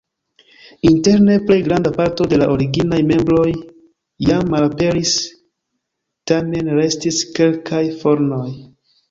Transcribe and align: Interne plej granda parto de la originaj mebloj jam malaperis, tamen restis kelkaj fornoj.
Interne 0.91 1.33
plej 1.49 1.57
granda 1.67 1.91
parto 1.97 2.25
de 2.31 2.39
la 2.43 2.47
originaj 2.53 2.99
mebloj 3.09 3.45
jam 4.31 4.49
malaperis, 4.55 5.13
tamen 6.33 6.75
restis 6.81 7.23
kelkaj 7.39 7.85
fornoj. 8.03 8.45